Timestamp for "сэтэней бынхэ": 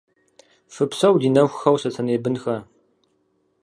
1.81-2.57